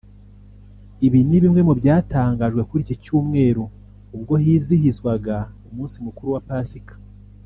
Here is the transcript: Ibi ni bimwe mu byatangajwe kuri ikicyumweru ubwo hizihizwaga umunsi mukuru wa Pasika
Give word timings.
Ibi 1.05 1.19
ni 1.27 1.37
bimwe 1.43 1.61
mu 1.67 1.73
byatangajwe 1.79 2.61
kuri 2.69 2.81
ikicyumweru 2.83 3.63
ubwo 4.15 4.33
hizihizwaga 4.43 5.35
umunsi 5.69 5.95
mukuru 6.05 6.29
wa 6.35 6.41
Pasika 6.49 6.93